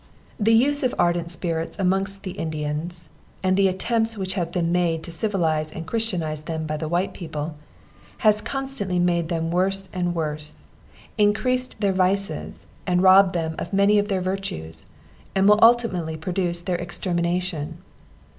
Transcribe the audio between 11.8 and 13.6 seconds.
their vices, and robbed them